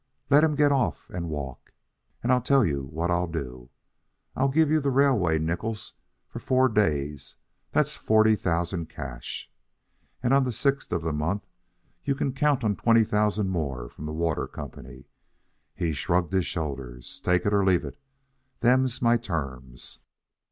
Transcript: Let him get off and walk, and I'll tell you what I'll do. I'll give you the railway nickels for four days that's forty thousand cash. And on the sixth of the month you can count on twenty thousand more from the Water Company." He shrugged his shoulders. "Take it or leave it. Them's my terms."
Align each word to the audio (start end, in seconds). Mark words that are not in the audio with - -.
Let 0.31 0.43
him 0.43 0.55
get 0.55 0.71
off 0.71 1.11
and 1.11 1.29
walk, 1.29 1.73
and 2.23 2.31
I'll 2.31 2.41
tell 2.41 2.65
you 2.65 2.85
what 2.85 3.11
I'll 3.11 3.27
do. 3.27 3.69
I'll 4.35 4.49
give 4.49 4.71
you 4.71 4.79
the 4.79 4.89
railway 4.89 5.37
nickels 5.37 5.93
for 6.27 6.39
four 6.39 6.69
days 6.69 7.35
that's 7.71 7.95
forty 7.97 8.35
thousand 8.35 8.89
cash. 8.89 9.51
And 10.23 10.33
on 10.33 10.43
the 10.43 10.51
sixth 10.51 10.91
of 10.91 11.03
the 11.03 11.13
month 11.13 11.45
you 12.03 12.15
can 12.15 12.33
count 12.33 12.63
on 12.63 12.77
twenty 12.77 13.03
thousand 13.03 13.49
more 13.51 13.89
from 13.89 14.07
the 14.07 14.11
Water 14.11 14.47
Company." 14.47 15.05
He 15.75 15.93
shrugged 15.93 16.33
his 16.33 16.47
shoulders. 16.47 17.21
"Take 17.23 17.45
it 17.45 17.53
or 17.53 17.63
leave 17.63 17.85
it. 17.85 17.99
Them's 18.61 19.03
my 19.03 19.17
terms." 19.17 19.99